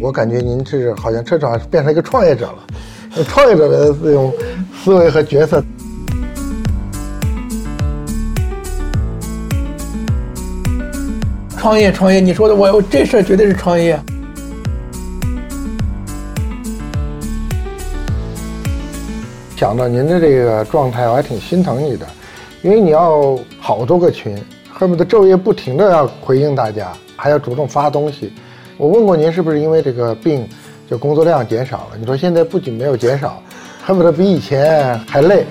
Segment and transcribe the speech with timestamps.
[0.00, 4.32] 我感觉您是好像车长变成一个创业者了，创业者的这种
[4.82, 5.62] 思维和角色。
[11.56, 13.98] 创业，创业，你说的我这事儿绝对是创业。
[19.56, 22.06] 想到您的这个状态，我还挺心疼你的，
[22.62, 24.40] 因为你要好多个群，
[24.72, 28.32] 恨不得昼夜不停的要回应大家，还要主动发东西。
[28.78, 30.48] 我问过您，是不是因为这个病，
[30.88, 31.98] 就工作量减少了？
[31.98, 33.42] 你说现在不仅没有减少，
[33.84, 35.44] 恨不得比以前还累。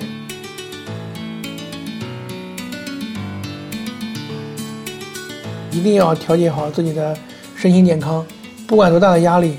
[5.70, 7.14] 一定要调节好自己的
[7.54, 8.24] 身心健康，
[8.66, 9.56] 不管多大的压力，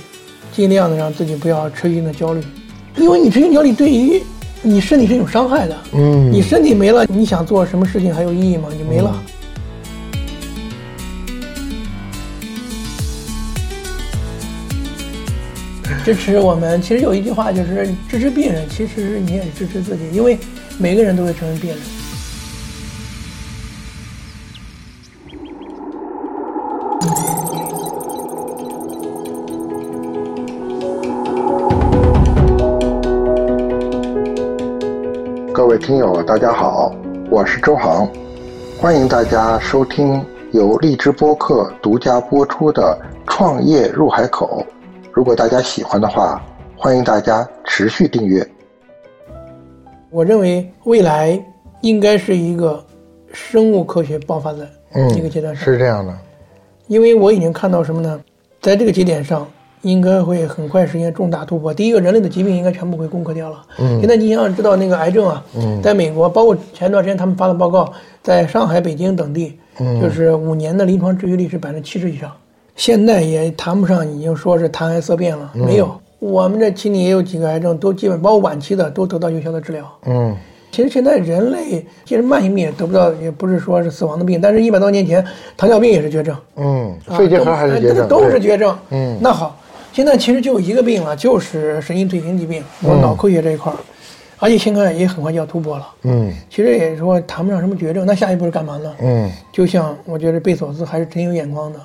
[0.52, 2.42] 尽量的让自己不要持续性的焦虑，
[2.98, 4.20] 因为你持续性焦虑对于
[4.64, 5.78] 你身体是有伤害的。
[5.94, 8.68] 嗯你身体没了，你想做什么事情还有意义吗？
[8.76, 9.16] 你没了。
[16.10, 20.40] 支持我们，其实有一句话就是支持病人，其实你也是支持自己，因为
[20.80, 21.78] 每个人都会成为病人。
[35.54, 36.92] 各位听友，大家好，
[37.30, 38.10] 我是周航，
[38.80, 43.00] 欢迎大家收听由荔枝播客独家播出的
[43.32, 44.66] 《创业入海口》。
[45.12, 46.42] 如果大家喜欢的话，
[46.78, 48.48] 欢迎大家持续订阅。
[50.10, 51.40] 我认为未来
[51.82, 52.84] 应该是一个
[53.34, 54.68] 生物科学爆发的
[55.16, 56.16] 一个阶段上，是这样的，
[56.88, 58.20] 因为我已经看到什么呢？
[58.62, 59.48] 在这个节点上，
[59.82, 61.74] 应该会很快实现重大突破。
[61.74, 63.66] 第一个，人类的疾病应该全部会攻克掉了。
[63.80, 72.32] 嗯现在你想知道那个癌症啊，嗯在美国，包括前段时间他们发的报告，在上海、北京等地，嗯就是五年的临床治愈率是百分之七十以上。
[72.80, 76.00] 现在也谈不上已经说是谈癌色变了，嗯没有。
[76.18, 79.86] 我们这期里也有几个癌症，都基本包括晚期的都得到有效的治疗。
[80.06, 80.34] 嗯
[80.72, 85.24] 其实现在人类其实慢性病也得不到，也不是说是死亡的病，但是一百多年前
[85.58, 86.34] 糖尿病也是绝症。
[86.56, 88.74] 嗯，啊肺结核还是绝症，都都是绝症。
[88.92, 89.60] 嗯那好，
[89.92, 93.76] 现在其实就一个病了，就是神经退行疾病，我脑科学这一块儿，
[94.38, 95.86] 而且现在也很快就要突破了。
[96.04, 98.94] 嗯其实也说谈不上什么绝症，那下一步是干嘛呢？
[99.02, 101.80] 嗯就像我觉得贝索斯还是挺有眼光的，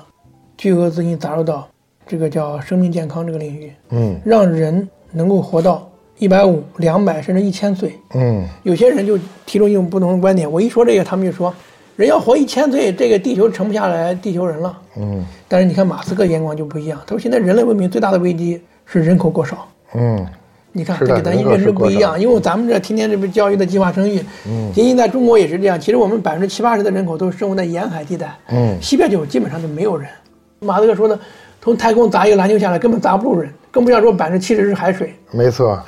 [0.57, 1.67] 巨额资金砸入到
[2.07, 7.93] 这个叫生命健康这个领域，嗯让人能够活到一百五、两百甚至一千岁。
[8.13, 11.53] 嗯有些人就提出一种不同的观点，我一说这个，他们就说，
[11.95, 14.77] 人要活一千岁，这个地球盛不下来地球人了。
[14.97, 19.67] 嗯但是你看马斯克眼光就不一样，他说现在人类文明最大的危机是人口过少。
[19.93, 20.25] 嗯
[20.77, 25.79] 你看，这个咱认知是不一样，因为咱们这天天这不教育的计划生育，嗯，仅仅在中国也是这样。
[25.79, 30.09] 其实我们百分之七八十的人口都生活在沿海地带，嗯西边就基本上就没有人。
[30.59, 31.19] 马斯克说呢，
[31.61, 35.13] 从太空砸一个篮球下来，根本砸不住人，更不要说百分之七十是海水。
[35.31, 35.81] 没错，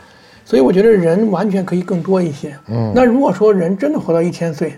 [0.46, 2.56] 所以我觉得人完全可以更多一些。
[2.68, 4.74] 嗯那如果说人真的活到一千岁，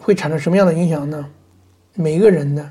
[0.00, 1.24] 会产生什么样的影响呢？
[1.94, 2.68] 每个人的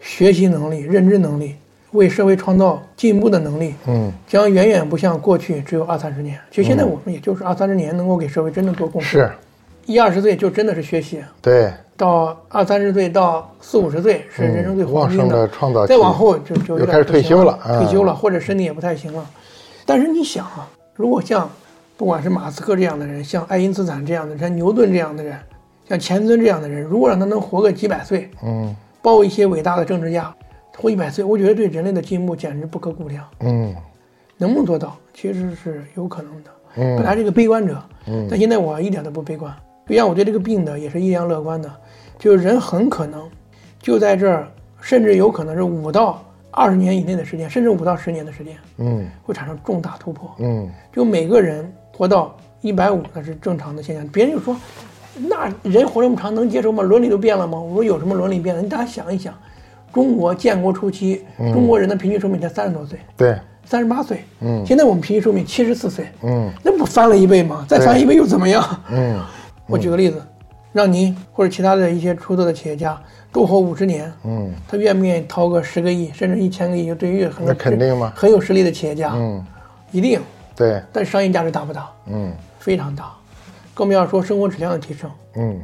[0.00, 1.56] 学习能力、认知能力、
[1.92, 6.38] 为社会创造进步的能力，嗯将远远不像过去只有二三十年。
[6.50, 9.10] 其实现在我们也就是二三十年能够给社会真正做贡献。
[9.10, 9.30] 是，
[9.86, 19.28] 一二十岁就真的是学习，对，到二三十岁到四五十岁是人生最黄金嗯旺盛的创造再往后就就有点开始退休了啊退休了，或者身体也不太行了。
[19.84, 21.50] 但是你想啊，如果像
[21.96, 25.36] 不管是马斯克这样的人，像爱因斯坦这样的人，像牛顿这样的人，
[25.88, 30.32] 像钱尊这样的人，如果让他能活个几百岁，嗯包括一些伟大的政治家
[30.76, 33.26] 活一百岁，我觉得对人类的进步简直不可估量。
[33.40, 33.74] 嗯
[34.38, 36.50] 能不能做到，其实是有可能的。
[36.76, 39.54] 嗯本来是个悲观者，嗯但现在我一点都不悲观。
[39.90, 41.70] 就像我对这个病呢也是异样乐观的，
[42.18, 43.28] 就是人很可能
[43.80, 44.46] 就在这儿，
[44.80, 50.30] 甚至有可能是五到二十年以内的时间，甚至五到十年的时间嗯会产生重大突破。
[50.38, 54.06] 嗯就每个人活到一百五，那是正常的现象。
[54.08, 54.56] 别人就说，
[55.28, 56.82] 那人活这么长能接受吗？
[56.82, 57.58] 伦理都变了吗？
[57.58, 58.62] 我说有什么伦理变了？
[58.62, 59.34] 你大家想一想，
[59.92, 64.22] 中国建国初期，中国人的平均寿命才三十多岁，对，三十八岁。
[64.40, 67.64] 嗯现在我们平均寿命七十四岁，嗯那不翻了一倍吗？
[67.68, 68.64] 再翻一倍又怎么样？
[68.90, 69.18] 嗯
[69.70, 70.20] 我举个例子，
[70.72, 73.00] 让您或者其他的一些出色的企业家
[73.32, 76.94] 多活五十年，嗯他愿不愿意掏个十个亿，甚至一千个亿？
[76.94, 79.44] 对于很那肯定嘛很有实力的企业家，嗯
[79.92, 80.20] 一定。
[80.56, 81.90] 对，但商业价值大不大？
[82.06, 83.12] 嗯非常大，
[83.72, 85.58] 更不要说生活质量的提升嗯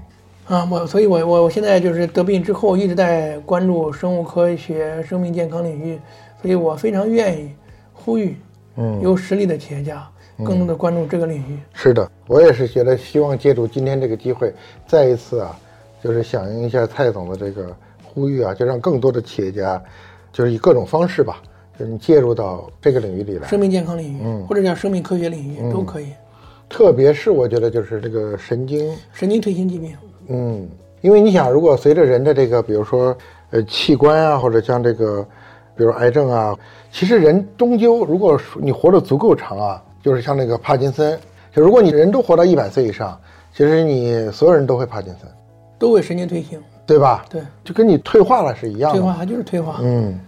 [0.47, 0.67] 啊！
[0.71, 6.01] 我所以我，我我现在就是得病之后一直在关注生物科学、生命健康领域，
[6.41, 7.51] 所以我非常愿意
[7.93, 8.37] 呼吁
[8.77, 11.59] 嗯，有实力的企业家更多的关注这个领域。
[11.75, 14.53] 是的，我也是觉得希望借助今天这个机会，
[14.87, 15.57] 再一次啊，
[16.03, 17.75] 就是响应一下蔡总的这个
[18.05, 19.81] 呼吁啊，就让更多的企业家，
[20.33, 21.41] 就是以各种方式吧，
[21.79, 24.47] 就是你介入到这个领域里来，生命健康领域，嗯。
[24.47, 26.09] 或者叫生命科学领域都可以。
[26.69, 29.95] 特别是我觉得就是这个神经，神经退行疾病，
[30.27, 30.69] 嗯，
[31.01, 33.17] 因为你想，如果随着人的这个，比如说
[33.51, 35.25] 呃器官啊，或者像这个，
[35.77, 36.59] 比如癌症啊，
[36.91, 41.17] 其实人终究，如果你活得足够长啊，就是像那个帕金森，
[41.57, 43.19] 就如果你人都活到一百岁以上，
[43.51, 45.23] 其实你所有人都会帕金森，
[45.79, 47.25] 都会神经退行，对吧？
[47.31, 48.99] 对，就跟你退化了是一样的。
[48.99, 49.79] 退化它就是退化。
[49.81, 50.21] 嗯，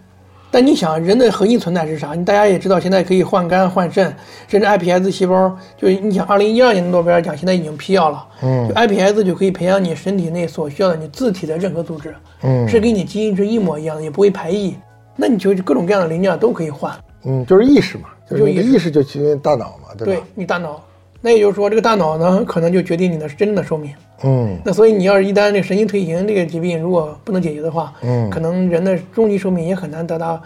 [0.51, 2.15] 但你想，人的核心存在是啥？
[2.15, 4.11] 你大家也知道，现在可以换肝换肾，
[4.47, 14.75] 甚至 iPS 细胞，就是你想，二零一二年的诺贝尔奖现在已经批药了，嗯就 iPS 就可以培养你身体内所需要的你自体的任何组织，嗯是跟你基因是一模一样的，也不会排异。
[15.15, 16.91] 那你就各种各样的零件都可以换，
[17.25, 20.23] 嗯，就是意识嘛，就是你的意识就决定大脑嘛，对吧对？
[20.35, 20.83] 你大脑。
[21.21, 23.93] 那也就是说，这个大脑呢，可能就决定你的真正的寿命。
[24.25, 30.43] 嗯那所以你要是一旦这个神经退行这个疾病如果不能解决的话，嗯可能人的终极寿命也很难得到，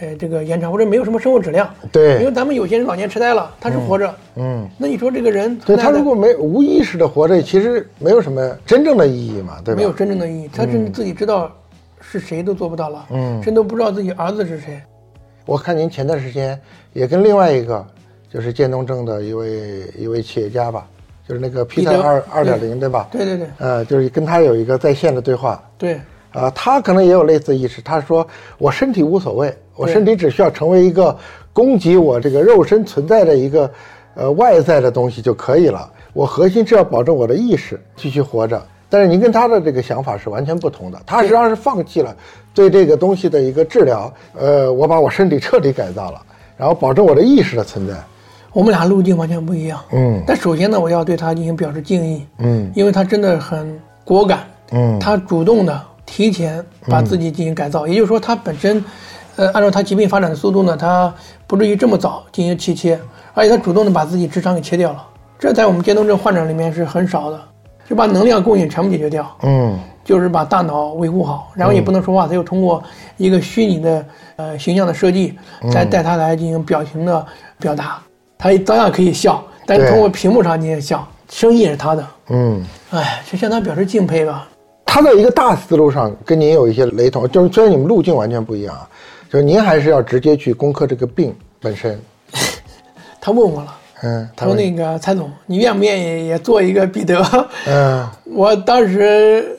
[0.00, 1.68] 呃，这个延长，或者没有什么生活质量。
[1.90, 9.76] 对因为，咱们有些人老年痴呆了，他是活着，嗯，那你说这个人对他如果没无意识的活着，其实没有什么真正的意义嘛，对吧？
[9.78, 11.50] 没有真正的意义，他甚至自己知道
[12.00, 14.80] 是谁都做不到了，嗯甚至都不知道自己儿子是谁。
[15.44, 16.60] 我看您前段时间
[16.92, 17.84] 也跟另外一个
[18.32, 20.86] 就是渐冻症的一位一位企业家吧，
[21.26, 23.08] 就是那个 Peter 二二点零对吧？
[23.10, 25.62] 对对对呃，就是跟他有一个在线的对话。
[25.78, 26.00] 对，
[26.32, 27.80] 啊、他可能也有类似意识。
[27.80, 28.26] 他说
[28.58, 31.16] ：“我身体无所谓，我身体只需要成为一个
[31.52, 33.70] 供给我这个肉身存在的一个
[34.14, 35.90] 呃外在的东西就可以了。
[36.12, 38.62] 我核心是要保证我的意识继续活着。
[38.90, 41.00] 但是您跟他的这个想法是完全不同的。
[41.04, 42.14] 他实际上是放弃了
[42.54, 44.12] 对这个东西的一个治疗。
[44.34, 46.22] 呃，我把我身体彻底改造了，
[46.56, 47.94] 然后保证我的意识的存在。
[48.58, 49.78] 我们俩路径完全不一样。
[49.92, 50.20] 嗯。
[50.26, 52.68] 但首先呢，我要对他进行表示敬意，嗯。
[52.74, 54.40] 因为他真的很果敢，
[54.72, 54.98] 嗯。
[54.98, 58.84] 他主动的提前把自己进行改造，也就是说，他本身，
[59.36, 61.14] 呃，按照他疾病发展的速度呢，他
[61.46, 62.98] 不至于这么早进行切切，
[63.32, 65.06] 而且他主动的把自己直肠给切掉了，
[65.38, 67.40] 这在我们渐冻症患者里面是很少的，
[67.88, 69.78] 就把能量供应全部解决掉，嗯。
[70.04, 72.82] 就是把大脑维护好，然后也不能说话，他又通过
[73.18, 74.06] 一个虚拟的
[74.36, 75.38] 呃形象的设计，
[75.70, 77.26] 再带他来进行表情的
[77.58, 78.00] 表达，
[78.38, 82.64] 他照样可以笑，但是通过屏幕上你也笑，声音也是他的，嗯。
[82.90, 84.48] 哎，就向他表示敬佩吧。
[84.86, 88.88] 他在一个大思路上跟您有一些雷同，就是虽然你们路径完全不一样啊，
[89.30, 92.00] 就是您还是要直接去攻克这个病本身。
[93.20, 93.74] 他问我了。
[94.00, 97.20] 嗯，他说：“那个蔡总，你愿不愿意也做一个彼得？”
[97.66, 99.58] 嗯 我当时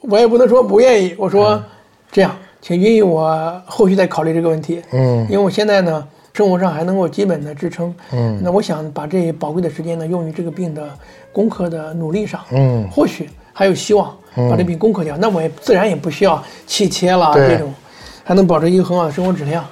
[0.00, 1.62] 我也不能说不愿意，我说
[2.10, 4.82] ：“这样，请允许我后续再考虑这个问题。
[4.92, 6.04] 嗯因为我现在呢，
[6.36, 7.94] 生活上还能够基本的支撑。
[8.12, 10.86] 嗯那我想把这宝贵的时间呢，用于这个病的
[11.32, 12.42] 攻克的努力上。
[12.50, 17.72] 嗯或许还有希望把这病攻克掉，那我也自然也不需要气切了这种，
[18.22, 19.64] 还能保持一个很好的生活质量。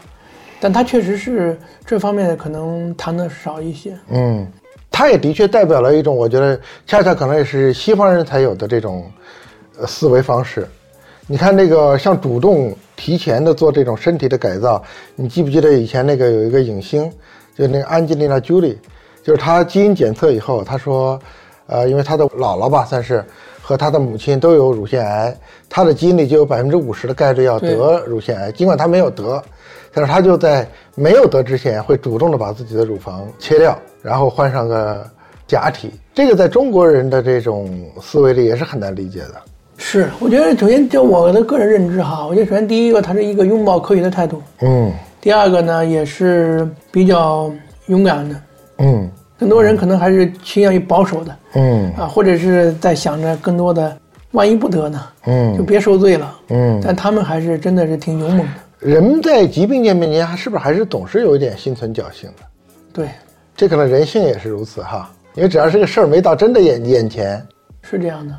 [0.58, 3.94] 但他确实是这方面可能谈的少一些。
[4.08, 4.46] 嗯，
[4.90, 9.04] 他也的确代表了一种，我觉得恰恰可能也是西方人才有的这种
[9.78, 10.66] 呃思维方式。
[11.26, 14.82] 你看那个像主动提前的做这种身体的改造，
[15.16, 17.10] 你记不记得以前那个有一个影星，
[17.56, 18.78] 就那个安吉丽娜·朱莉，
[19.22, 21.18] 就是她基因检测以后，她说，
[21.66, 23.24] 呃，因为她的姥姥吧算是
[23.60, 25.36] 和她的母亲都有乳腺癌，
[25.68, 29.42] 她的基因里就有百分之五十的概率要得乳腺癌，尽管她没有得，
[29.92, 35.04] 但是她就在没有得之前会主动的把自己的乳房切掉，然后换上个
[35.46, 35.90] 假体。
[36.14, 39.34] 这个在中国人的这种思维里也是很难理解的。
[39.86, 44.90] 是，我觉得首先就我的个人认知哈，我觉得首先第一个，他是一个拥抱科学的态度；嗯。
[45.20, 47.52] 第二个呢，也是比较
[47.86, 48.36] 勇敢的。
[48.78, 49.10] 嗯。
[49.36, 51.36] 很多人可能还是倾向于保守的。
[51.52, 51.92] 嗯。
[51.98, 53.94] 啊，或者是在想着更多的
[54.32, 55.54] 万一不得呢，嗯。
[55.54, 56.34] 就嗯别受罪了。
[56.48, 58.88] 嗯，但他们还是真的是挺勇猛的。
[58.88, 62.42] 人在疾病面前，还是不是还是总是有一点心存侥幸的？
[62.90, 63.10] 对，
[63.54, 67.46] 这可能人性也是如此哈，因为只要是个事儿没到真的眼眼前，
[67.82, 68.34] 是这样的，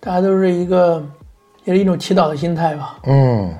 [0.00, 1.04] 大家都是一个，
[1.64, 2.98] 也是一种祈祷的心态吧。
[3.06, 3.52] 嗯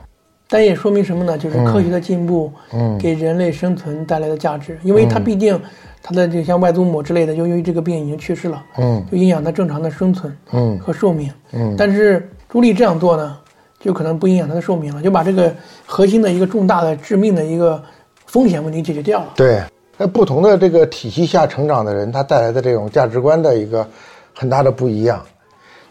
[0.52, 1.38] 但也说明什么呢？
[1.38, 4.76] 就是科学的进步，嗯给人类生存带来的价值。
[4.82, 5.60] 因为它毕竟，
[6.02, 11.30] 它的就像外祖母之类的，由于这个病已经去世了，嗯就影响它正常的生存嗯和寿命。
[11.52, 13.38] 嗯但是朱莉这样做呢，
[13.78, 15.54] 就可能不影响它的寿命了，就把这个
[15.86, 17.80] 核心的一个重大的致命的一个
[18.26, 19.28] 风险问题解决掉了。
[19.36, 19.62] 对，
[19.96, 23.88] 在不同的这个体系下成长的人，他带来的这种价值观的一个
[24.34, 25.22] 很大的不一样。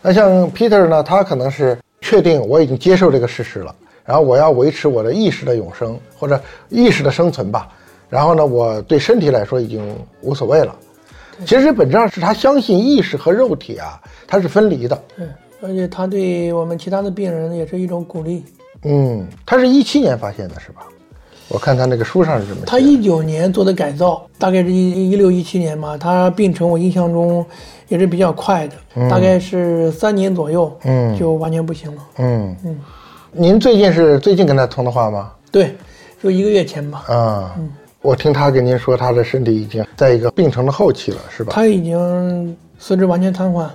[0.01, 3.75] 那像 Peter 呢，他可能是确定我已经接受这个事实了，
[4.05, 7.67] 然后我要维持我的意识的永生或者意识的生存吧。
[8.09, 10.75] 然后呢，我对身体来说已经无所谓了。
[11.45, 15.01] 其实本质上是他相信意识和肉体啊，它是分离的。
[15.15, 15.27] 对，
[15.61, 18.43] 而且他对我们其他的病人也是一种鼓励。
[18.83, 20.81] 嗯，他是一七年发现的，是吧？
[21.49, 22.65] 我看他那个书上是这么写。
[22.65, 25.97] 他一九年做的改造，大概是一一六一七年吧。
[25.97, 27.45] 他病程我印象中
[27.87, 28.75] 也是比较快的，
[29.09, 32.01] 大概是三年左右，嗯就完全不行了。
[32.17, 32.79] 嗯嗯，
[33.31, 35.31] 您最近是最近跟他通的话吗？
[35.51, 35.75] 对，
[36.21, 37.03] 就一个月前吧。
[37.07, 37.55] 啊，
[38.01, 41.51] 我听他跟您说，他的身体已经在一个病程的后期了，是吧？
[41.53, 43.67] 他已经四肢完全瘫痪，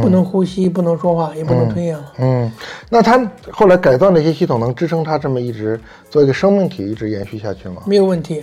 [0.00, 2.12] 不能呼吸，不能说话，也不能吞咽了。
[2.18, 2.50] 嗯，
[2.88, 5.78] 那他后来改造那些系统能支撑他这么一直
[6.08, 7.82] 做一个生命体一直延续下去吗？
[7.84, 8.42] 没有问题。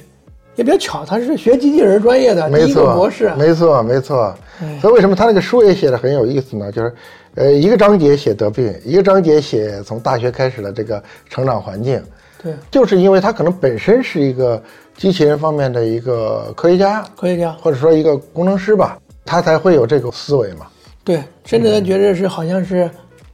[0.55, 3.31] 也比较巧，他是学机器人专业的，第没错，博士。
[3.37, 4.77] 没错，没错哎。
[4.81, 6.69] 所以为什么他那个书也写的很有意思呢？
[6.69, 6.93] 就是，
[7.35, 12.03] 呃，一个章节写得病，一个章节写从大学开始的这个成长环境，
[12.43, 14.61] 对，就是因为他可能本身是一个
[14.97, 17.53] 机器人方面的一个科学家，科学家。
[17.61, 18.97] 或者说一个工程师吧，
[19.29, 20.65] 他才会有这个思维嘛。
[21.03, 22.89] 对，甚至他觉得是好像是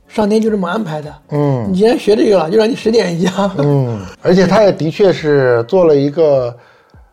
[0.10, 1.14] 上天就这么安排的。
[1.30, 3.50] 嗯你既然学这个了，就让你实践一下。
[3.58, 6.56] 嗯，而且他也的确是做了一个，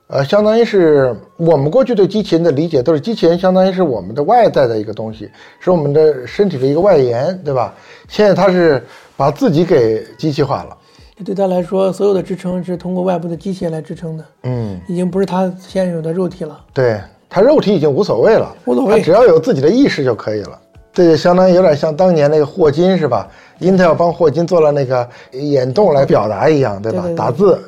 [0.09, 7.73] 呃，相当于是我们过去对机器人的理解都是机器人相当于是我们的外在的一个东西，是我们的身体的一个外延，对吧？
[8.09, 8.85] 现在他是
[9.17, 10.77] 把自己给机器化了。
[11.25, 16.61] 对他来说，所有的支撑是通过外部的机械来支撑的，嗯，已经不是他现有的肉体了。
[16.75, 17.01] 对
[17.33, 20.59] 他肉体已经无所谓了，无所谓他只要有自己的意识就可以了。
[20.93, 23.27] 这就相当于有点像当年那个霍金是吧
[23.61, 26.99] ？Intel 帮霍金做了那个眼动来表达一样，对吧？
[27.01, 27.59] 对对对打字，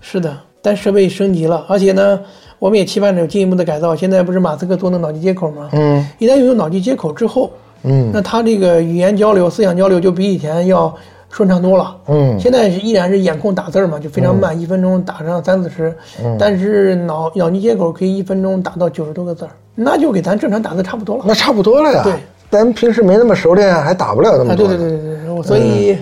[0.00, 0.32] 是的，
[0.62, 2.20] 但设备升级了，而且呢，
[2.60, 3.96] 我们也期盼着有进一步的改造。
[3.96, 5.68] 现在不是马斯克做那脑机接口吗？
[5.72, 7.50] 嗯一旦有脑机接口之后，
[7.82, 10.94] 嗯那他这个语言交流、思想交流就比以前要
[11.32, 11.96] 顺畅多了。
[12.08, 15.92] 嗯现在是依然是眼控打字儿嘛，就非常慢，一分钟打上三四十。
[16.22, 21.24] 嗯但是脑脑机接口可以一分钟打到九十多个字儿，那就给咱正常打字差不多了。
[21.26, 22.02] 那差不多了呀。
[22.04, 22.12] 对，
[22.50, 24.68] 咱平时没那么熟练，还打不了那么啊，多。
[24.68, 25.96] 对对对对对，所以、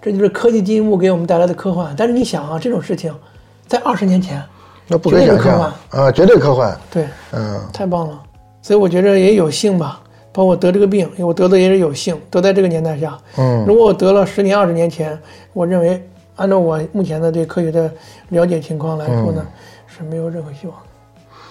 [0.00, 1.94] 这就是科技进步给我们带来的科幻。
[1.96, 3.14] 但是你想啊，这种事情
[3.66, 4.42] 在二十年前，
[4.88, 6.78] 那不可想象绝对是科幻啊，绝对科幻。
[6.90, 8.18] 对，嗯太棒了。
[8.62, 10.00] 所以我觉得也有幸吧，
[10.32, 13.18] 包括我得这个病，因为我得的也是有幸，得在这个年代下。
[13.36, 15.18] 嗯如果我得了十年、二十年前，
[15.52, 16.02] 我认为
[16.36, 17.90] 按照我目前的对科学的
[18.30, 19.46] 了解情况来说呢，
[19.86, 20.82] 是没有任何希望的。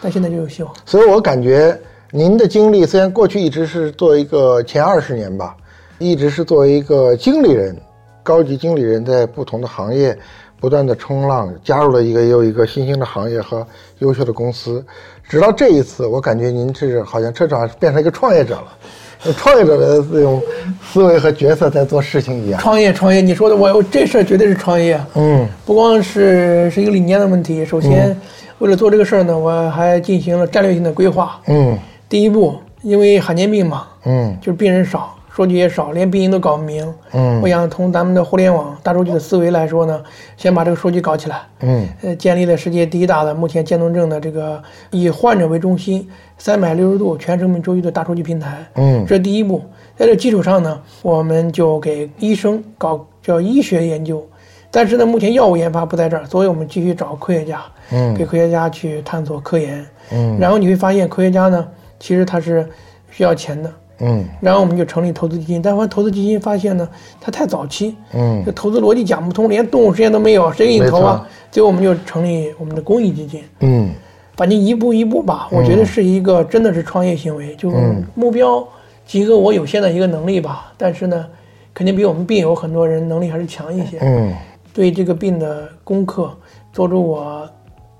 [0.01, 0.73] 但现在就有希望。
[0.85, 5.55] 所以我感觉您的经历虽然过去一直是作为一个前二十年吧，
[5.99, 7.79] 一直是作为一个经理人，
[8.23, 10.17] 高级经理人，在不同的行业
[10.59, 13.65] 不断的冲浪，加入了一个又一个新兴的行业和
[13.99, 14.83] 优秀的公司，
[15.31, 19.33] 直到这一次，我感觉您是好像车长变成一个创业者了。
[19.37, 20.41] 创业者的这种
[20.83, 22.59] 思维和角色在做事情一样。
[22.59, 24.99] 创业，创业，你说的我我这事儿绝对是创业。
[25.15, 28.13] 嗯不光是是一个理念的问题，首先、
[28.57, 31.39] 为了做这个事儿呢，我还进行了战略性的规划。
[31.47, 36.93] 嗯第一步，因为罕见病嘛，嗯就是病人少，数据也少，连病因都搞不明。
[37.13, 40.03] 嗯我想从咱们的互联网大数据的思维来说呢，
[40.35, 41.41] 先把这个数据搞起来。
[41.61, 46.07] 嗯呃，建立了世界第一大的目前渐冻症的这个以患者为中心、
[46.37, 48.65] 三百六十度全生命周期的大数据平台。
[48.75, 49.61] 嗯这是第一步。
[49.95, 54.27] 在这基础上呢，我们就给医生搞叫医学研究。
[54.69, 57.61] 但是呢，目前药物研发不在这儿，所以我们继续找科学家，
[57.91, 59.85] 嗯给科学家去探索科研。
[60.11, 61.67] 嗯然后你会发现，科学家呢，
[61.99, 62.67] 其实他是
[63.09, 63.71] 需要钱的。
[64.01, 64.25] 嗯。
[64.41, 66.87] 然后我们就成立投资基金，但发投资基金发现呢，
[67.19, 68.43] 它太早期，嗯。
[68.45, 71.27] 这投资逻辑讲不通，连动物实验都没有，谁给你投啊？
[71.49, 73.89] 最后我们就成立我们的公益基金，嗯。
[74.37, 77.71] 反正一步一步吧，我觉得是一个真的是创业行为，就
[78.15, 78.67] 目标
[79.05, 81.27] 集合我有限的一个能力吧，但是呢，
[81.73, 83.99] 肯定比我们病友很多人能力还是强一些。
[84.01, 84.33] 嗯。
[84.73, 86.31] 对这个病的攻克
[86.71, 87.47] 做出我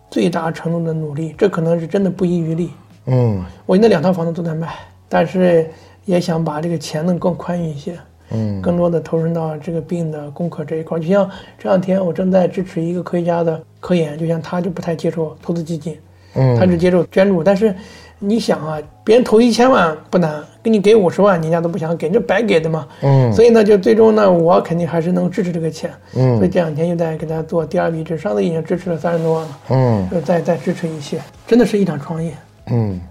[0.09, 2.71] 最大程度的努力，这可能是真的不遗余力。
[3.07, 3.43] 嗯。
[3.65, 4.73] 我那两套房子都在卖，
[5.09, 5.69] 但是
[6.05, 7.97] 也想把这个钱能更宽裕一些，
[8.31, 10.99] 嗯更多的投身到这个病的攻克这一块。
[10.99, 15.97] 就像这两天我正在支持一个科学家的科研，就像他就不太接受投资基金，
[16.35, 17.43] 嗯他只接受捐助。
[17.43, 17.73] 但是
[18.23, 22.87] 你想啊，别人投一千万不难，给你给五十万，人家都不想给，这白给的嘛。
[23.01, 25.91] 嗯所以呢，就最终呢，我肯定还是能支持这个钱。
[26.15, 32.31] 嗯所以这两天又在给他做第二笔支持，上次已经支持了三十多万了，嗯就再再支持一些，真的是一场创业。
[32.67, 33.01] 嗯，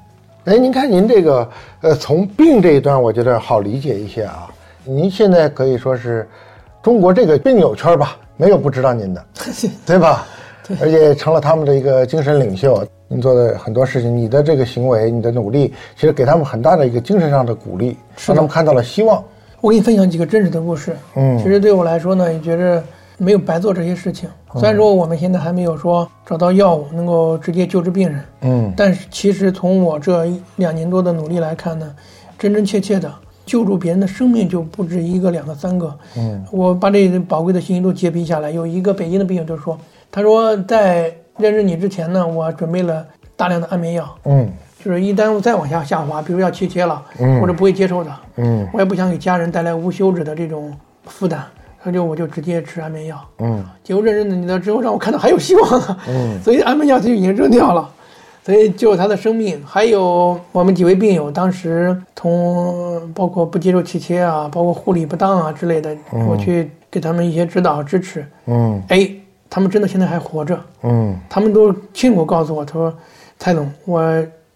[0.47, 1.47] 哎，您看您这个
[1.83, 4.49] 呃，从病这一段，我觉得好理解一些啊。
[4.85, 6.27] 您现在可以说是
[6.83, 9.23] 中国这个病友圈吧，没有不知道您的，
[9.85, 10.27] 对吧？
[10.81, 12.83] 而且成了他们的一个精神领袖。
[13.07, 19.23] 您做的很多事情，你的这个行为，你的努力，其实给他们很大的一个精神上的鼓励，让他们看到了希望。
[19.61, 20.97] 我给你分享几个真实的故事。
[21.17, 22.83] 嗯其实对我来说呢，也觉着
[23.21, 24.29] 没有白做这些事情。
[24.55, 31.95] 虽然说我们现在还没有说找到药物能够直接救治病人，嗯但是其实从我这两年多的努力来看呢，
[32.39, 33.13] 真真切切的
[33.45, 35.95] 救助别人的生命就不止一个、两个、三个。
[36.17, 38.51] 嗯我把这宝贵的信息都截屏下来。
[38.51, 39.79] 有一个北京的病友就说，
[40.11, 44.51] 他说在认识你之前呢，我准备了大量的安眠药，嗯
[44.83, 50.73] 就是一旦再往下下滑，比如要切切了，嗯或者不会接受的，嗯我也不想给家人带来无休止的这种
[51.05, 51.45] 负担，
[51.83, 53.19] 他就我就直接吃安眠药。
[53.39, 57.89] 嗯结果认识你了之后，让我看到还有希望了，嗯 所以安眠药他就已经扔掉了，
[58.45, 59.61] 所以救了他的生命。
[59.67, 65.97] 还有我们几位病友，当时从包括不接受气切啊，包括护理不当啊之类的，
[66.29, 68.25] 我去给他们一些指导支持。
[68.47, 69.11] 嗯哎，
[69.49, 72.95] 他们真的现在还活着，嗯他们都亲口告诉我，他说
[73.39, 74.03] ：“蔡总，我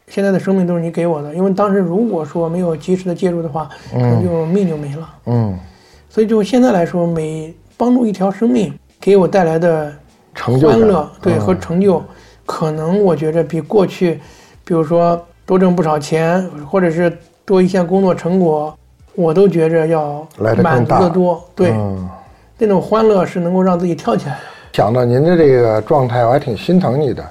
[0.09, 5.09] 现在的生命都是你给我的，因为当时如果说没有及时的介入的话，可能就命就没了。
[5.27, 5.59] 嗯，
[6.15, 9.93] 所以就现在来说，每帮助一条生命，给我带来的
[10.33, 12.01] 成就感欢乐，对嗯和成就，
[12.47, 14.21] 可能我觉着比过去，
[14.65, 17.13] 比如说多挣不少钱，或者是
[17.45, 18.73] 多一项工作成果，
[19.17, 21.45] 我都觉着要来得更满足大的多。
[21.53, 22.09] 对，嗯。
[22.57, 24.41] 那种欢乐是能够让自己跳起来的。
[24.73, 27.29] 想到您的这个状态，我还挺心疼你的，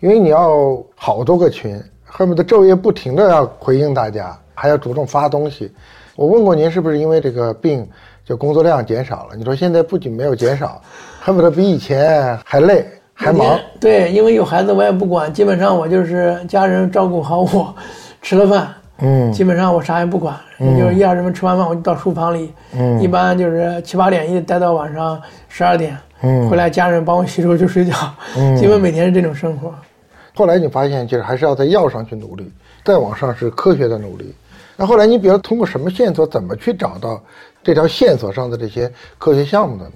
[0.00, 5.72] 因为你要好多个群，恨不得昼夜不停的要回应大家，还要主动发东西。
[6.14, 7.86] 我问过您，是不是因为这个病
[8.26, 9.36] 就工作量减少了？
[9.36, 10.82] 你说现在不仅没有减少，
[11.20, 13.56] 恨不得比以前还累还忙。
[13.80, 17.72] 对，因为有孩子我也不管，基本上我就是家人照顾好我，
[18.20, 27.94] 吃了饭，嗯基本上我啥也不管，也就是一二十分吃完饭我就到书房里，嗯一般就是七八点一直待到晚上十二点，嗯回来家人帮我洗漱就睡觉，
[28.36, 29.72] 嗯 基本每天是这种生活。
[30.34, 32.52] 后来你发现，就是还是要在药上去努力，
[32.84, 34.34] 再往上是科学的努力。
[34.76, 37.18] 那后来你比如通过什么线索，怎么去找到
[37.66, 39.94] 这条线索上的这些科学项目的呢？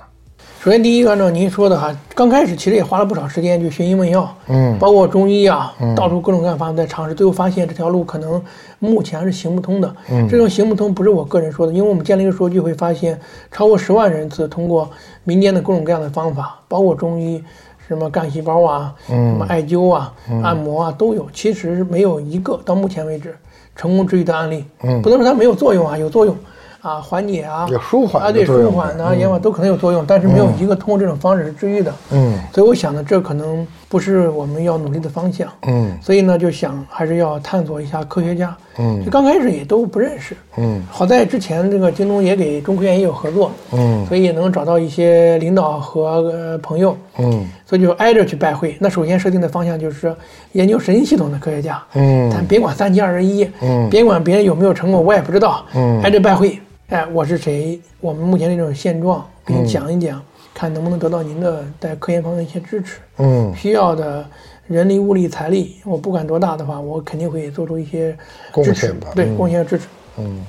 [0.60, 8.42] 首先第一个，按照您说的哈，刚开始其实也花了不少时间去寻医问药，嗯包括中医啊，到处各种各样的方法在尝试，最后发现这条路可能
[8.80, 9.94] 目前是行不通的。
[10.10, 13.16] 嗯，这种行不通不是我个人说的，因为我们建立一个数据，会发现
[13.52, 14.90] 超过十万人次通过
[15.22, 17.40] 民间的各种各样的方法，包括中医。
[17.86, 20.12] 什么干细胞啊，嗯什么艾灸啊、
[20.44, 23.36] 按摩啊都有，其实没有一个到目前为止
[23.74, 24.64] 成功治愈的案例。
[24.82, 26.36] 嗯，不能说它没有作用啊，有作用
[26.82, 31.92] 啊，缓解啊，有舒缓啊，对，舒缓啊，延缓都可能有作用，但是没有一个通过这种方式是治愈的。
[32.10, 35.48] 嗯所以我想呢，这可能不是我们要努力的方向。
[35.66, 38.56] 嗯所以呢，就想还是要探索一下科学家。
[38.78, 40.34] 嗯就刚开始也都不认识。
[40.56, 48.76] 嗯好在之前这个京东也给中科院也有合作，嗯所以也能找到一些领导和呃朋友，嗯所以就挨着去拜会。
[48.80, 50.14] 那首先设定的方向就是
[50.52, 56.58] 研究神经系统的科学家，嗯咱别管三七二十一，嗯别管别人有没有成果，我也不知道，嗯挨着拜会。
[56.90, 57.80] 哎，我是谁？
[58.00, 60.20] 我们目前这种现状，给你讲一讲，
[60.52, 62.98] 看能不能得到您的在科研方面一些支持。
[63.18, 64.26] 嗯需要的
[64.66, 68.16] 人力、物力、财力，我不管多大的话，我肯定会做出一些
[68.50, 69.86] 贡支持献吧对，嗯贡献和支持。
[70.18, 70.44] 嗯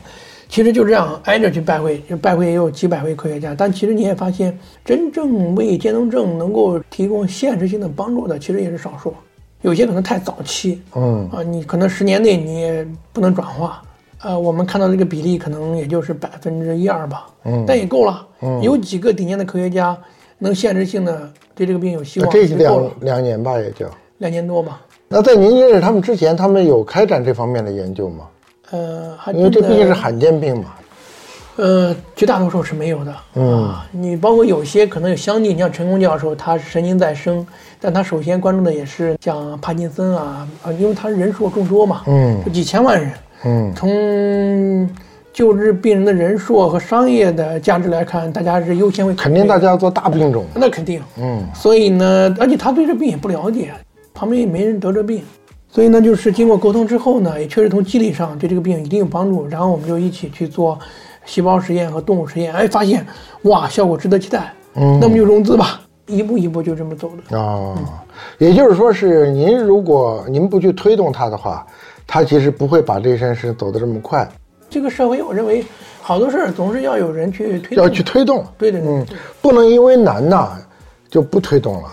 [0.49, 9.13] 其实就这样挨着去拜会，就拜会也有几百位科学家，但其实你也发现，真正为渐冻症能够提供现实性的帮助的，其实也是少数。
[9.61, 13.83] 有些可能太早期，嗯啊，你可能十年内你也不能转化。
[14.23, 18.27] 呃，我们看到这个比例可能也就是百分之一二吧，嗯但也够了。
[18.61, 19.97] 有几个顶尖的科学家
[20.37, 22.91] 能限制性的对这个病有希望，那这两。
[23.01, 23.85] 两年吧，也就。
[24.19, 24.81] 两年多吧。
[25.07, 28.27] 那在您认识他们之前，他们有开展这方面的研究吗？
[28.69, 30.73] 呃，还因为这毕竟是罕见病嘛。
[31.57, 33.15] 呃，绝大多数是没有的。
[33.33, 37.45] 嗯啊，你包括有些可能有相近，你像陈功教授，他是神经再生，
[37.79, 43.11] 但他首先关注的也是像帕金森啊啊，因为他人数众多嘛，嗯几千万人。
[43.45, 44.89] 嗯从
[45.33, 50.45] 救治病人的人数和商业的价值来看，大家是优先为肯定大家要做大病种。
[50.53, 51.01] 那肯定。
[51.17, 53.71] 嗯所以呢，而且他对这病也不了解，
[54.13, 55.23] 旁边也没人得这病，
[55.69, 59.47] 所以呢，就是经过沟通之后呢，也确实从机理上对这个病一定有帮助。
[59.47, 60.77] 然后我们就一起去做
[61.25, 63.05] 细胞实验和动物实验，哎，发现
[63.43, 64.51] 哇，效果值得期待。
[64.75, 67.39] 嗯那么就融资吧，一步一步就这么走的。
[67.39, 67.73] 啊，
[68.37, 71.65] 也就是说是您如果您不去推动它的话，
[72.13, 74.29] 它其实不会把这件事走得这么快。
[74.69, 75.63] 这个社会，我认为
[76.01, 78.45] 好多事儿总是要有人去推动，要去推动。
[78.57, 78.89] 对对对。
[78.91, 79.05] 嗯，
[79.41, 80.57] 不能因为难呐
[81.09, 81.83] 就不推动了。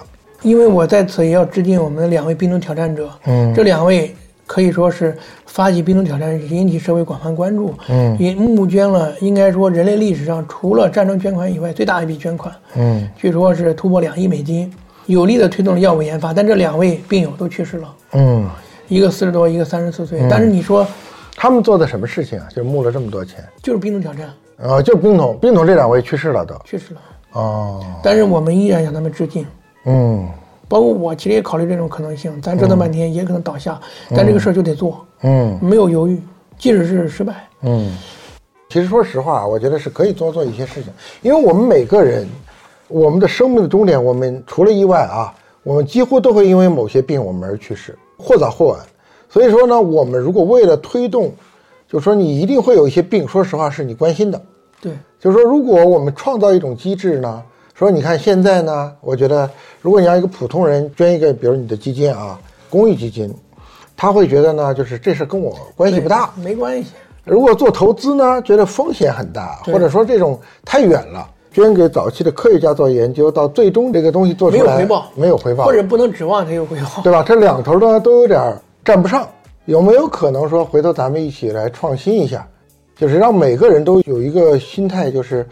[0.42, 4.12] 因为我在此也要致敬我们的两位冰毒挑战者，嗯这两位
[4.44, 14.68] 可以说是发起冰毒挑战，引起社会广泛关注，嗯也募捐了，应该说人类历史上除了战争捐款以外最大一笔捐款，嗯据说是突破两亿美金，
[15.06, 16.34] 有力的推动了药物研发。
[16.34, 18.48] 但这两位病友都去世了，嗯，
[18.88, 20.26] 一个四十多，一个三十四岁。
[20.30, 20.86] 但是你说
[21.36, 22.48] 他们做的什么事情啊？
[22.54, 24.30] 就募了这么多钱就是冰桶挑战
[24.68, 24.82] 啊？
[24.82, 26.54] 就冰桶，冰桶这两位去世了都。
[26.64, 27.00] 去世了，
[27.32, 29.46] 哦，但是我们依然向他们致敬。
[29.84, 30.28] 嗯
[30.68, 33.80] 包括我其实也考虑这种可能性，咱折腾半天也可能倒下，
[34.14, 36.20] 但这个事儿就得做，嗯没有犹豫，
[36.58, 37.48] 即使是失败。
[37.62, 37.96] 嗯。
[38.68, 42.28] 其实说实话，我觉得是可以多做一些事情，因为我们每个人
[42.86, 48.80] 我们的生命的终点，我们除了意外啊，我们几乎都会因为某些病我们而去世，或早或晚。
[49.30, 51.32] 所以说呢，我们如果为了推动，
[51.88, 54.42] 就是说你一定会有一些病，说实话是你关心的。
[54.80, 57.42] 对，就是说，如果我们创造一种机制呢，
[57.74, 59.48] 说你看现在呢，我觉得
[59.80, 62.38] 如果你让一个普通人捐一个，比如你的基金啊，
[62.70, 63.34] 公益基金，
[63.96, 66.30] 他会觉得呢，就是这事跟我关系不大。
[66.36, 66.92] 没关系。
[67.24, 77.20] 如果做投资呢，觉得风险很大，或者说这种太远了，捐给早期的科学家做研究，到最终这个东西做出来没有回报，没有回报，或者不能指望它有回报，对吧？
[77.26, 79.28] 这两头呢都有点占不上，
[79.64, 82.46] 有没有可能说回头咱们一起来创新一下，
[82.96, 85.44] 就是让每个人都有一个心态，就是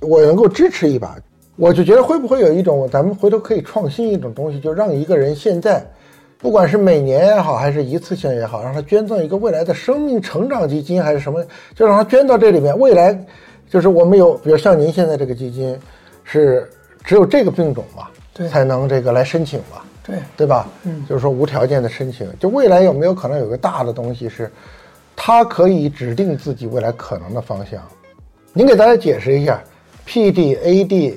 [0.00, 1.14] 我能够支持一把，
[1.56, 5.86] 我就觉得会不会有一种咱们回头可以创新一种东西，就让一个人现在。
[6.38, 11.44] 不管是每年也好，还是一次性也好，让他捐赠一个未来的生命成长基金，还是什么，
[11.74, 12.78] 就让他捐到这里面。
[12.78, 13.12] 未来，
[13.70, 15.78] 就是我们有，比如像您现在这个基金，
[16.24, 16.68] 是
[17.02, 20.68] 只有这个病种嘛，对，才能这个来申请嘛，对，对吧？
[20.82, 22.28] 嗯，就是说无条件的申请。
[22.38, 24.52] 就未来有没有可能有个大的东西是，
[25.14, 27.80] 它可以指定自己未来可能的方向？
[28.52, 29.62] 您给大家解释一下
[30.06, 31.14] ，PD、AD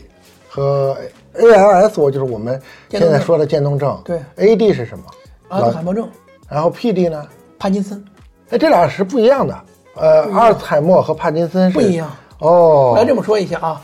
[0.48, 0.96] 和。
[1.36, 5.04] ALS 我就是我们现在说的渐冻症，对，AD 是什么？
[5.48, 6.08] 阿兹海默症。
[6.48, 7.26] 然后 PD 呢？
[7.58, 8.06] 帕金森。
[8.52, 9.60] 哎，这俩是不一样的。
[9.96, 12.16] 呃，阿尔茨海默和帕金森是不一样。
[12.44, 13.82] 哦，我来这么说一下啊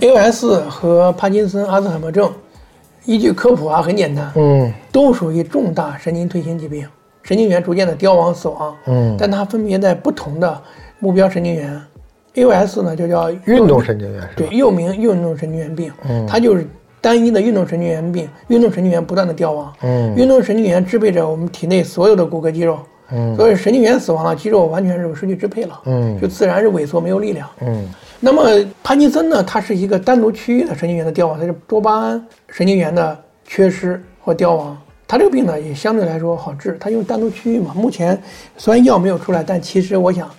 [0.00, 2.30] ，ALS 和帕金森、阿兹海默症，
[3.06, 6.86] 依据科普啊，很简单，嗯，都属于重大神经退行疾病，
[7.22, 10.62] 神经元逐渐的凋亡死亡，嗯，但它分别在不同的
[10.98, 11.80] 目标神经元。
[12.34, 16.68] AOS 呢就叫运动神经元，对，又名运动神经元病，嗯，它就是
[17.00, 22.78] 单一的运动神经元病，运动神经元不断的凋亡，嗯，运动神经元支配着我们体内所有的骨骼肌肉，
[23.10, 27.88] 嗯，所以神经元死亡了，肌肉完全是失去支配了，嗯，就自然是萎缩没有力量，嗯，
[28.20, 28.44] 那么
[28.82, 38.20] 帕金森呢，它是一个单独区域的神经元的凋亡，它是多巴胺神经元的缺失或凋亡，它这个病呢也相对来说好治，它因为单独区域嘛，目前
[38.56, 40.30] 虽然药没有出来，但其实我想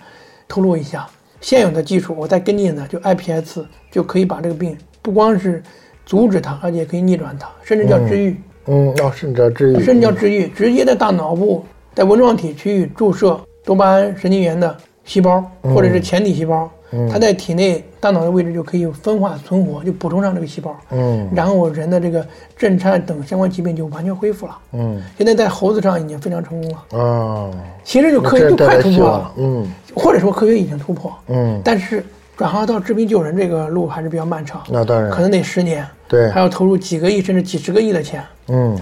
[0.46, 1.06] 透露一下。
[1.40, 3.60] 现有的技术，我在跟进呢就 iPS
[3.92, 5.62] 就可以把这个病不光是
[6.04, 8.36] 阻止它，而且可以逆转它，甚至叫治愈。
[8.66, 16.70] 嗯，哦，甚至叫治愈，甚至叫治愈，直接在大脑部在纹状体区域注射多巴胺神经元的细胞，或者是前体细胞，
[17.10, 20.76] 它在体内大脑的位置就可以分化存活，就补充上这个细胞。
[20.90, 24.58] 嗯，然后人的这个震颤等相关疾病就完全恢复了。
[24.72, 26.84] 嗯，现在在猴子上已经非常成功了。
[26.92, 27.50] 哦，
[27.84, 29.32] 其实就科学就快突破了。
[29.36, 29.70] 嗯。
[29.94, 32.04] 或者说科学已经突破，嗯，但是
[32.36, 38.78] 转化到治病救人这个路还是比较漫长，那当然，可能得十年，对，还要投入几个亿甚至几十个亿的钱，嗯，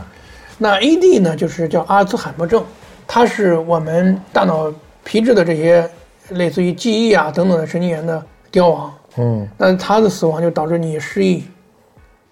[0.59, 2.62] 那 AD 呢，就是叫阿兹海默症，
[3.07, 4.73] 它是我们大脑
[5.05, 5.88] 皮质的这些
[6.31, 11.45] 类似于记忆啊等等的神经元的凋亡，嗯，那它的死亡就导致你失忆，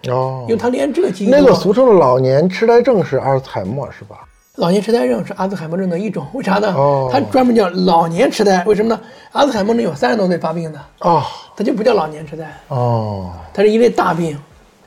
[0.09, 4.17] 哦，因为它连这个记忆那个俗称的老年痴呆症是阿尔茨海默是吧？
[4.57, 6.73] 老年痴呆症是阿兹海默症的一种，为啥呢？
[6.77, 9.01] 哦，它专门叫老年痴呆，为什么呢？
[9.33, 11.25] 阿兹海默症有三十多岁发病的，哦，
[11.57, 14.39] 它就不叫老年痴呆，哦，它是一类大病，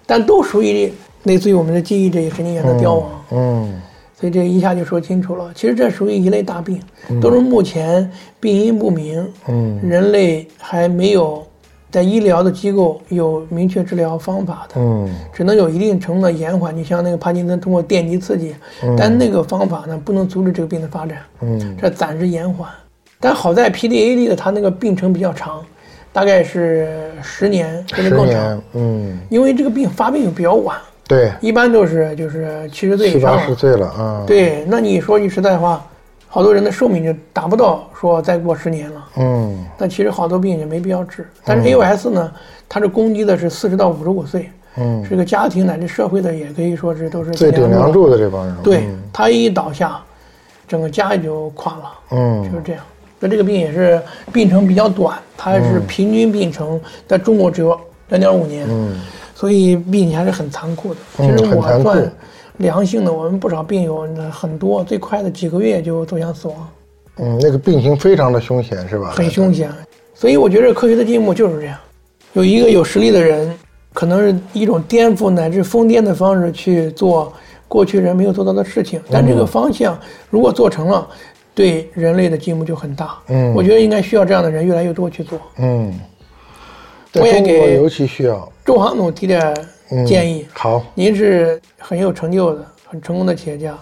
[0.06, 0.90] 但都属于
[1.24, 3.82] 类似于我们的记忆这些神经元的凋亡，嗯，
[4.20, 5.52] 所以这一下就说清楚了。
[5.54, 6.82] 其实这属于一类大病，
[7.22, 11.46] 都是目前病因不明，嗯，人类还没有。
[11.90, 16.76] 在医疗的机构有明确治疗方法的，嗯，只能有一定程度的延缓。
[16.76, 18.54] 你像那个帕金森通过电极刺激，
[18.98, 22.70] 但那个方法呢不能阻止这个病的发展，嗯，这暂时延缓。
[23.22, 25.64] 但好在 PDAD 的它那个病程比较长，
[26.12, 35.86] 大概是十年甚至更长，嗯，因为这个病发病又比较晚，对，一般都是就是七十岁以上，七八十岁了啊，对，那你说句实在话。
[36.30, 41.26] 好多人的寿命就达不到说再过十年了，嗯，但其实好多病也没必要治。
[41.46, 42.32] 但是 AOS 呢，
[42.68, 48.56] 它是攻击的是四十到五十五岁，嗯，是个家庭乃至社会的，也可以说是都是最顶梁柱的这帮人。
[48.62, 50.00] 对，他一倒下，
[50.68, 52.84] 整个家也就垮了，嗯，就是这样。
[53.20, 54.00] 那这个病也是
[54.34, 59.00] 病程比较短，它是平均病程在中国只有两点五年，嗯，
[59.38, 61.00] 所以病情还是很残酷的。
[61.18, 62.12] 其实我算。
[62.58, 66.70] 良性的，我们不少病友很多，最快的几个月就走向死亡。
[67.18, 69.12] 嗯，那个病情非常的凶险，是吧？
[69.12, 69.70] 很凶险，
[70.16, 71.78] 所以我觉得科学的进步就是这样，
[72.34, 73.56] 有一个有实力的人，
[73.94, 77.32] 可能是一种颠覆乃至疯癫的方式去做
[77.68, 79.96] 过去人没有做到的事情，但这个方向
[80.32, 81.08] 如果做成了，
[81.54, 83.20] 对人类的进步就很大。
[83.28, 85.40] 嗯，我觉得应该需要这样的人越来越多去做。
[85.60, 85.94] 嗯，
[87.22, 89.56] 我也给尤其需要周航总提点
[90.06, 90.46] 建议。
[90.54, 93.78] 好，您是很有成就的、很成功的企业家，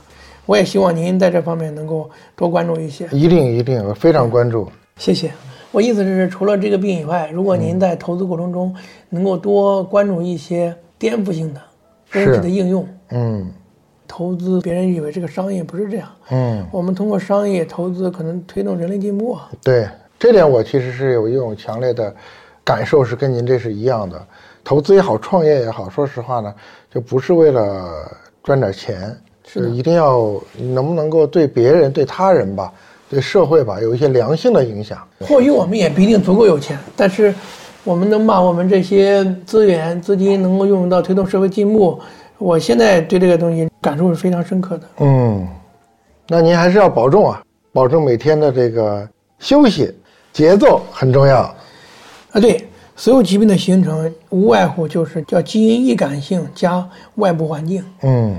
[0.46, 3.08] 我也希望您在这方面能够多关注一些。
[3.12, 4.68] 一定一定，我非常关注。
[4.98, 5.32] 谢谢。
[5.72, 8.76] 我意思是，除了这个病以外，如果您在投资过程中
[9.10, 10.76] 能够多关注一些。
[10.98, 11.62] 颠覆性的
[12.10, 12.88] 东西的应用。
[13.10, 13.52] 嗯
[14.08, 19.52] 投资，别人以为这个商业不是这样，嗯，我们通过商业投资可能推动人类进步啊。
[19.62, 19.86] 对，
[20.18, 22.16] 这点我其实是有一种强烈的
[22.66, 24.20] 感受，是跟您这是一样的。
[24.64, 26.52] 投资也好，创业也好，说实话呢，
[26.92, 28.12] 就不是为了
[28.44, 29.16] 赚点钱，
[29.48, 32.74] 是一定要能不能够对别人、对他人吧，
[33.08, 34.98] 对社会吧，有一些良性的影响。
[35.20, 37.32] 或许我们也不一定足够有钱，但是
[37.84, 42.00] 我们能把我们这些资源、资金能够用到推动社会进步，
[42.40, 44.88] 我现在对这个东西感受是非常深刻的。
[44.98, 45.48] 嗯，
[46.28, 49.96] 那您还是要保重啊，保证每天的这个休息
[50.34, 51.56] 节奏很重要。
[52.36, 52.68] 啊，对，
[52.98, 57.82] 所有疾病的形成无外乎就是叫基因易感性加外部环境。
[58.04, 58.36] 嗯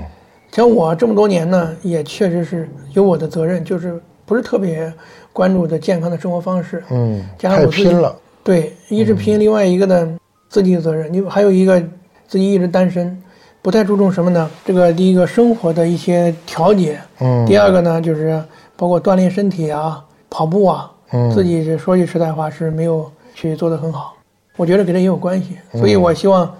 [0.51, 4.91] 像我这么多年呢，也确实是有我的责任，就是不是特别
[5.33, 6.83] 关注的健康的生活方式。
[6.89, 8.15] 嗯，加上我自己拼了。
[8.43, 10.17] 对，一是拼，另外一个呢，
[10.49, 11.11] 自己的责任。
[11.11, 11.79] 你还有一个
[12.27, 13.21] 自己一直单身，
[13.61, 14.49] 不太注重什么呢？
[14.63, 18.41] 这个第一个生活的一些调节，嗯第二个呢就是
[18.75, 24.15] 包括锻炼身体啊、跑步啊，嗯自己是说句实在话是没有去做得很好。
[24.55, 26.51] 我觉得跟这也有关系，嗯所以我希望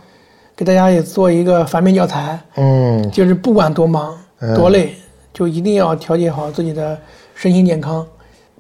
[0.55, 4.93] 给大家也做一个反面教材，嗯就是不管多忙嗯多累，
[5.33, 6.95] 就一定要调节好自己的
[7.33, 8.05] 身心健康，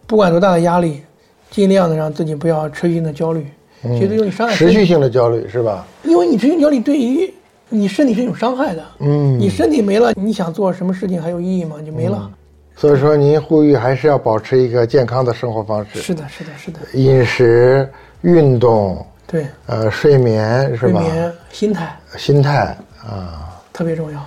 [0.07, 1.03] 不管多大的压力，
[1.51, 3.45] 尽量的让自己不要持续性的焦虑，
[3.83, 5.85] 觉得有你伤害持续性的焦虑是吧？
[6.03, 7.31] 因为你持续焦虑对于
[7.69, 8.83] 你身体是有伤害的。
[8.99, 11.75] 嗯你身体没了，你想做什么事情还有意义吗？
[11.85, 12.31] 就没了。
[12.75, 17.89] 所以说，您呼吁还是要保持一个健康的生活方式，是的，是的，是的，饮食、
[18.21, 21.01] 运动，对，呃，睡眠是吧？
[21.01, 22.75] 睡眠、心态心态
[23.05, 24.19] 啊，特别重要，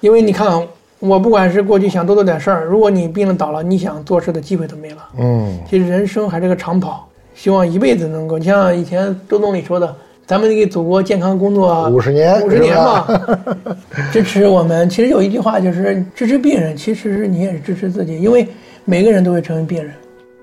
[0.00, 0.62] 因为你看啊，
[0.98, 5.08] 我不管是过去想多做点事儿，如果你病了倒了，你想做事的机会都没了。
[5.18, 9.94] 嗯其实人生还是个长跑，希望一辈子能够，你像以前周总理说的，
[10.26, 13.46] 咱们给祖国健康工作五十年五十年是嘛吧，
[14.12, 14.88] 支持我们。
[14.90, 18.46] 其实有一句话就是支持病人，其实你也是支持自己，因为
[18.84, 19.92] 每个人都会成为病人。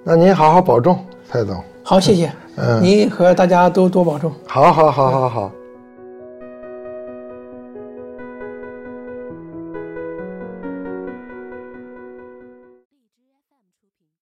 [0.04, 0.98] 那您好好保重，
[1.30, 1.62] 蔡总。
[1.90, 4.32] 好，谢谢，嗯您和大家都多保重。
[4.46, 5.52] 好好好好好。